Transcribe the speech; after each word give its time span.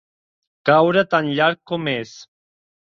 Caure 0.69 1.03
tan 1.11 1.31
llarg 1.37 1.63
com 1.73 1.95
és. 1.95 2.17